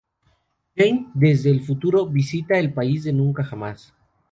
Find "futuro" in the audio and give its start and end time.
1.61-2.07